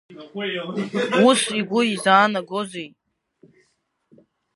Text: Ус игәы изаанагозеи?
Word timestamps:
Ус 1.27 1.41
игәы 1.59 1.81
изаанагозеи? 1.93 2.89